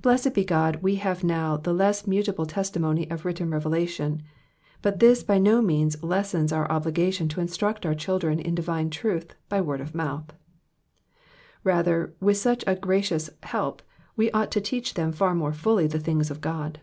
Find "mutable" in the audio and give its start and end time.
2.06-2.46